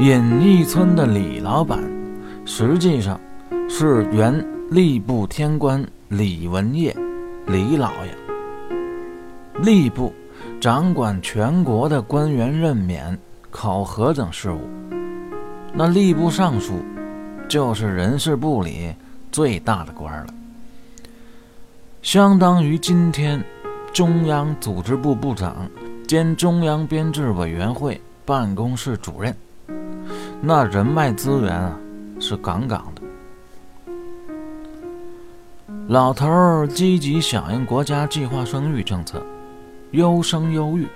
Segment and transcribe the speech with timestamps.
[0.00, 1.78] 隐逸村的李老板，
[2.44, 3.18] 实际上
[3.68, 4.34] 是原
[4.72, 6.94] 吏部天官李文业，
[7.46, 8.12] 李老爷。
[9.62, 10.12] 吏部
[10.60, 13.16] 掌管全国的官员任免、
[13.52, 14.68] 考核等事务，
[15.72, 16.84] 那吏部尚书
[17.48, 18.92] 就是人事部里
[19.30, 20.34] 最大的官了，
[22.02, 23.40] 相当于今天
[23.92, 25.70] 中央组织部部长
[26.04, 29.32] 兼中央编制委员会办公室主任。
[30.46, 31.74] 那人脉资源啊，
[32.20, 33.00] 是杠杠的。
[35.88, 39.24] 老头儿积极响应国家计划生育政策，
[39.92, 40.86] 优生优育，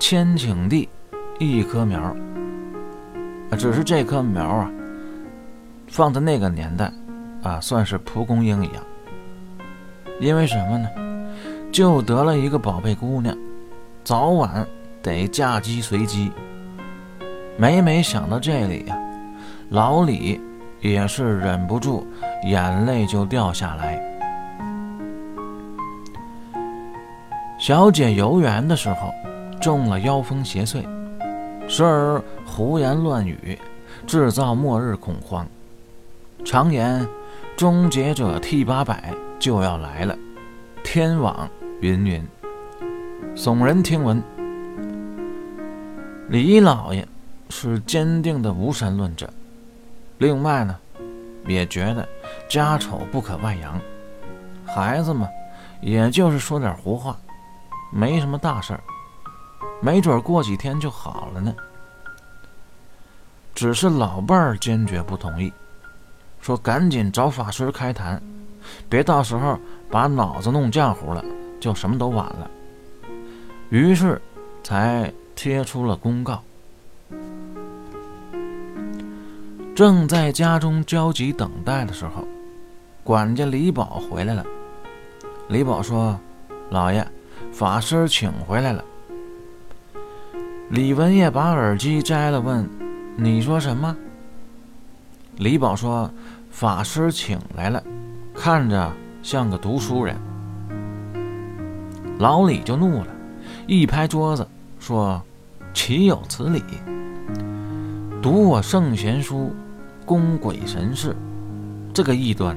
[0.00, 0.88] 千顷地，
[1.38, 2.12] 一棵苗。
[3.56, 4.68] 只是这棵苗啊，
[5.86, 6.92] 放在那个年代，
[7.44, 8.82] 啊，算是蒲公英一样。
[10.20, 10.88] 因为什么呢？
[11.70, 13.36] 就得了一个宝贝姑娘，
[14.02, 14.66] 早晚
[15.00, 16.32] 得嫁鸡随鸡。
[17.60, 18.96] 每每想到这里呀，
[19.70, 20.40] 老李
[20.80, 22.06] 也是忍不住
[22.44, 24.00] 眼泪就掉下来。
[27.58, 29.12] 小姐游园的时候
[29.60, 30.84] 中了妖风邪祟，
[31.66, 33.58] 时而胡言乱语，
[34.06, 35.44] 制造末日恐慌。
[36.44, 37.04] 常言
[37.56, 40.16] 终结者 T 八百就要来了，
[40.84, 41.50] 天网
[41.80, 42.24] 云云，
[43.34, 44.22] 耸人听闻。
[46.28, 47.04] 李老爷。
[47.48, 49.28] 是坚定的无神论者。
[50.18, 50.76] 另外呢，
[51.46, 52.08] 也觉得
[52.48, 53.80] 家丑不可外扬，
[54.66, 55.28] 孩子嘛，
[55.80, 57.16] 也就是说点胡话，
[57.92, 58.80] 没什么大事儿，
[59.80, 61.54] 没准过几天就好了呢。
[63.54, 65.52] 只是老伴儿坚决不同意，
[66.40, 68.22] 说赶紧找法师开坛，
[68.88, 69.58] 别到时候
[69.90, 71.24] 把脑子弄浆糊了，
[71.58, 72.50] 就什么都晚了。
[73.70, 74.20] 于是
[74.62, 76.42] 才贴出了公告。
[79.78, 82.26] 正在家中焦急等待的时候，
[83.04, 84.44] 管家李宝回来了。
[85.50, 86.18] 李宝说
[86.70, 87.06] ：“老爷，
[87.52, 88.84] 法师请回来了。”
[90.70, 92.68] 李文业把耳机摘了，问
[93.14, 93.96] ：“你说什么？”
[95.38, 96.10] 李宝说
[96.50, 97.80] ：“法师请来了，
[98.34, 100.16] 看着像个读书人。”
[102.18, 103.06] 老李就怒了，
[103.68, 104.44] 一拍桌子
[104.80, 105.22] 说
[105.72, 106.64] ：“岂有此理！
[108.20, 109.54] 读我圣贤书！”
[110.08, 111.14] 供鬼神事，
[111.92, 112.56] 这个异端，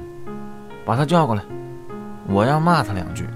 [0.86, 1.42] 把他叫过来，
[2.26, 3.26] 我要骂他两句。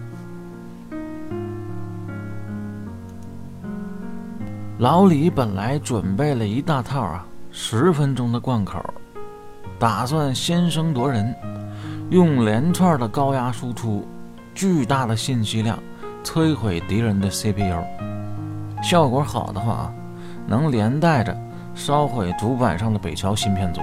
[4.78, 8.82] 老李本来准备了一大套啊，十分钟的贯口，
[9.78, 11.34] 打算先声夺人，
[12.08, 14.08] 用连串的高压输出、
[14.54, 15.78] 巨大的信息量
[16.24, 17.84] 摧毁敌人的 CPU，
[18.82, 19.92] 效果好的话啊，
[20.46, 21.38] 能连带着
[21.74, 23.82] 烧毁主板上的北桥芯片组。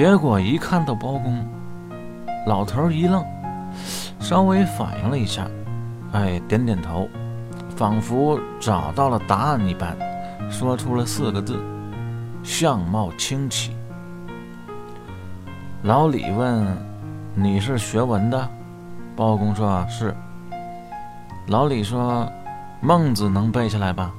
[0.00, 1.46] 结果一看到包公，
[2.46, 3.22] 老头一愣，
[4.18, 5.46] 稍微反应了一下，
[6.12, 7.06] 哎，点点头，
[7.76, 9.94] 仿佛找到了答案一般，
[10.50, 11.62] 说出了四个字
[12.42, 13.76] ：“相貌清奇。”
[15.84, 16.66] 老李问
[17.36, 18.48] ：“你是学文的？”
[19.14, 20.16] 包公说是。
[21.48, 22.26] 老李说
[22.80, 24.10] ：“孟子能背下来吧？”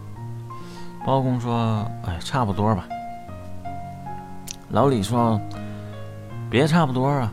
[1.03, 2.85] 包公说：“哎，差不多吧。”
[4.69, 5.41] 老李说。
[6.51, 7.31] 别差不多啊，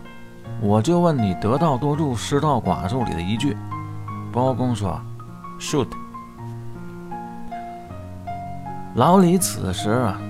[0.60, 3.56] 我就问你“得道多助，失道寡助”里的一句。
[4.32, 5.00] 包公说
[5.58, 5.88] ：“shoot。”
[8.94, 10.20] 老李此时啊，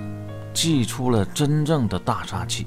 [0.55, 2.65] 祭出了真正的大杀器。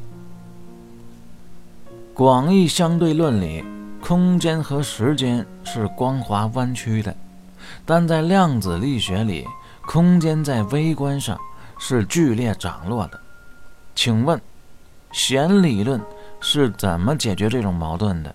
[2.14, 3.64] 广义相对论里，
[4.00, 7.12] 空间和时间是光滑弯曲的，
[7.84, 9.44] 但在量子力学里，
[9.86, 11.36] 空间在微观上
[11.80, 13.18] 是剧烈涨落的。
[13.96, 14.40] 请问？
[15.12, 16.00] 弦理论
[16.40, 18.34] 是怎么解决这种矛盾的？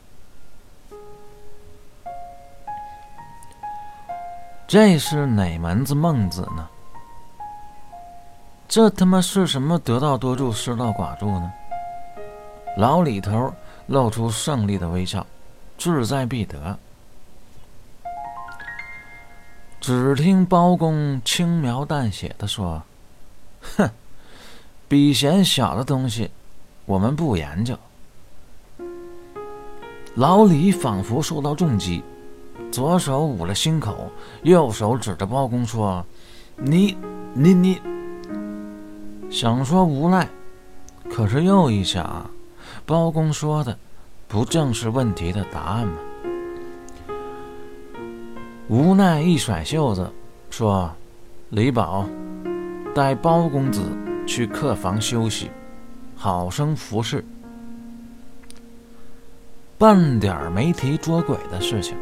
[4.68, 6.68] 这是哪门子孟子呢？
[8.68, 11.52] 这他妈是什么得道多助，失道寡助呢？
[12.76, 13.53] 老李头
[13.88, 15.26] 露出胜利的微笑，
[15.78, 16.78] 志在必得。
[19.80, 22.84] 只听包公轻描淡写的说
[23.78, 23.90] ：“哼，
[24.90, 26.30] 比弦小的东西。”
[26.87, 27.78] 我们不研究。
[30.16, 32.01] 老李仿佛受到重击，
[32.72, 34.09] 左手捂了心口，
[34.43, 36.03] 右手指着包公说
[36.55, 36.97] ：“你、
[37.34, 37.81] 你、你。”
[39.29, 40.29] 想说无赖，
[41.09, 42.31] 可是又一想，
[42.85, 43.78] 包公说的
[44.29, 45.97] 不正是问题的答案吗？
[48.69, 50.09] 无奈一甩袖子，
[50.49, 50.89] 说
[51.51, 52.05] ：“李宝，
[52.95, 53.81] 带包公子
[54.25, 55.51] 去客房休息，
[56.17, 57.23] 好生服侍，
[59.78, 61.96] 半点没提捉鬼的事情。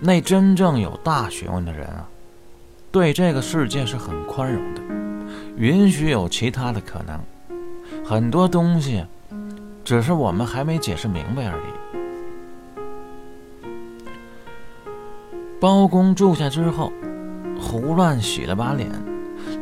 [0.00, 2.08] 那真正有大学问的人啊，
[2.90, 4.82] 对这个世界是很宽容的，
[5.56, 7.18] 允许有其他的可能。
[8.04, 9.06] 很多东西，
[9.84, 11.62] 只是我们还没解释明白而已。
[15.60, 16.92] 包公住下之后，
[17.58, 18.90] 胡乱洗了把脸，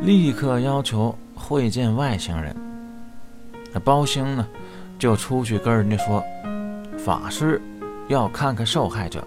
[0.01, 1.15] 立刻要求
[1.47, 2.55] 会见外星人。
[3.71, 4.47] 那包兴呢，
[4.97, 6.23] 就出去跟人家说，
[6.97, 7.61] 法师
[8.07, 9.23] 要看看受害者。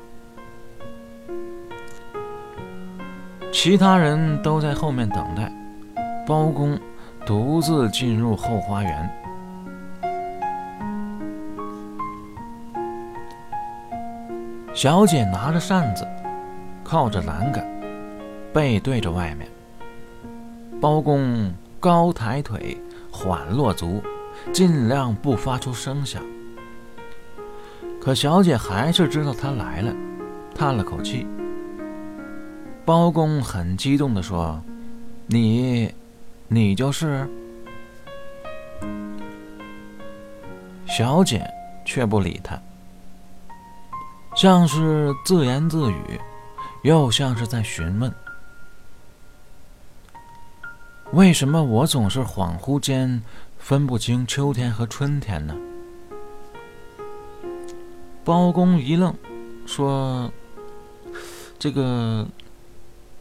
[3.53, 5.53] 其他人都在后面等待，
[6.27, 6.77] 包公
[7.25, 9.11] 独自进入后花园。
[14.75, 16.07] 小姐拿着扇子，
[16.83, 17.65] 靠着栏杆，
[18.53, 19.49] 背对着外面。
[20.81, 22.77] 包公高抬腿，
[23.11, 24.03] 缓落足，
[24.53, 26.23] 尽量不发出声响。
[28.01, 29.95] 可小姐还是知道他来了，
[30.55, 31.27] 叹了口气。
[32.85, 34.61] 包公很激动地说
[35.29, 35.93] ：“你，
[36.49, 37.29] 你就是。”
[40.87, 41.47] 小姐
[41.85, 42.59] 却不理他，
[44.35, 46.19] 像是自言自语，
[46.83, 48.11] 又像是在询问
[51.13, 53.23] ：“为什么我总是恍惚间
[53.59, 55.57] 分不清秋天和春天呢？”
[58.25, 59.15] 包公一愣，
[59.67, 60.31] 说
[61.59, 62.27] ：“这个。”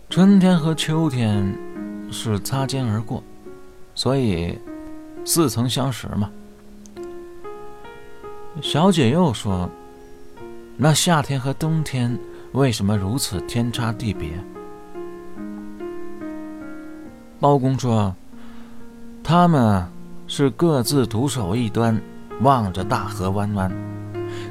[0.09, 1.53] 春天和秋天
[2.09, 3.21] 是擦肩而过，
[3.93, 4.57] 所以
[5.25, 6.31] 似曾相识嘛。
[8.61, 9.69] 小姐又说
[10.77, 12.17] ：“那夏天和冬天
[12.53, 14.29] 为什么如此天差地别？”
[17.39, 18.15] 包公说
[19.23, 19.85] ：“他们
[20.27, 21.99] 是各自独守一端，
[22.41, 23.71] 望着大河弯弯，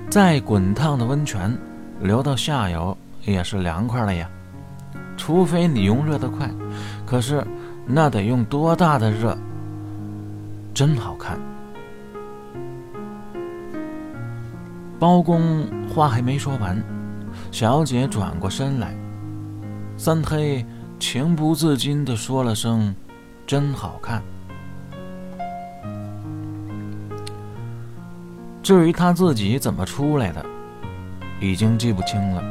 [0.09, 1.57] 再滚烫的温泉
[2.01, 4.29] 流到下游也是凉快了呀。”
[5.17, 6.49] 除非你用热的快，
[7.07, 7.45] 可是
[7.87, 9.37] 那得用多大的热？
[10.75, 11.39] 真好看。
[14.99, 16.81] 包公话还没说完，
[17.51, 18.95] 小姐转过身来，
[19.97, 20.65] 三黑
[20.99, 22.95] 情不自禁地说了声
[23.47, 24.23] ：“真好看。”
[28.63, 30.45] 至于他自己怎么出来的，
[31.41, 32.43] 已经记不清了，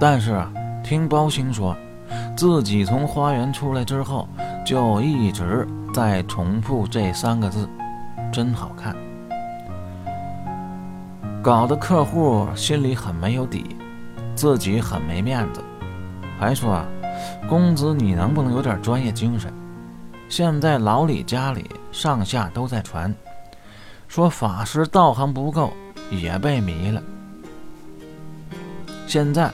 [0.00, 0.52] 但是啊。
[0.84, 1.76] 听包兴说，
[2.36, 4.28] 自己从花园出来之后，
[4.66, 5.64] 就一直
[5.94, 7.68] 在重复这三个字
[8.34, 8.96] ：“真好看。”
[11.40, 13.76] 搞得客户心里很没有底，
[14.34, 15.62] 自己很没面子，
[16.36, 16.84] 还说
[17.48, 19.52] ：“公子，你能不能有点专业精神？”
[20.28, 23.14] 现在老李家里上下都在传，
[24.08, 25.72] 说法师道行不够，
[26.10, 27.02] 也被迷了。
[29.06, 29.50] 现在。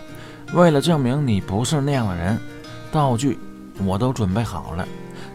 [0.54, 2.38] 为了证明你不是那样的人，
[2.90, 3.38] 道具
[3.84, 4.88] 我都准备好了。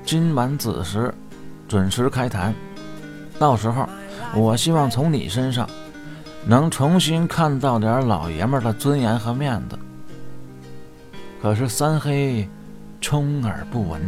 [0.04, 1.14] 今晚子时
[1.68, 2.52] 准时开坛，
[3.38, 3.88] 到时候
[4.34, 5.70] 我希望从你身上
[6.48, 9.78] 能重新看到点老爷们的尊严和面子。
[11.43, 12.49] 可是三黑
[13.01, 14.01] 充耳不闻。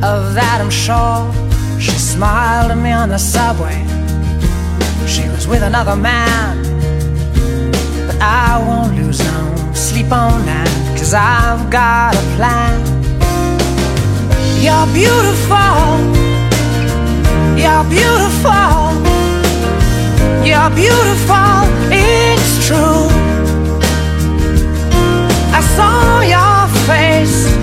[0.00, 1.32] Of that I'm sure
[1.80, 3.84] She smiled at me on the subway
[5.08, 6.62] She was with another man
[8.06, 12.78] But I won't lose no sleep on that Cause I've got a plan
[14.62, 16.21] You're beautiful
[17.63, 18.91] You're beautiful.
[20.43, 21.63] You're beautiful.
[21.89, 23.07] It's true.
[25.55, 27.62] I saw your face.